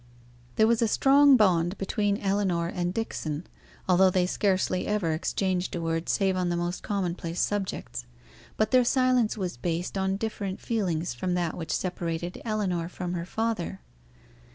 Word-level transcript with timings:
There 0.55 0.65
was 0.65 0.81
a 0.81 0.87
strong 0.87 1.37
bond 1.37 1.77
between 1.77 2.17
Ellinor 2.17 2.69
and 2.69 2.91
Dixon, 2.91 3.45
although 3.87 4.09
they 4.09 4.25
scarcely 4.25 4.87
ever 4.87 5.11
exchanged 5.11 5.75
a 5.75 5.79
word 5.81 6.09
save 6.09 6.35
on 6.35 6.49
the 6.49 6.57
most 6.57 6.81
common 6.81 7.13
place 7.13 7.39
subjects; 7.39 8.07
but 8.57 8.71
their 8.71 8.83
silence 8.83 9.37
was 9.37 9.57
based 9.57 9.99
on 9.99 10.17
different 10.17 10.59
feelings 10.59 11.13
from 11.13 11.35
that 11.35 11.55
which 11.55 11.69
separated 11.71 12.41
Ellinor 12.43 12.89
from 12.89 13.13
her 13.13 13.25
father. 13.27 13.81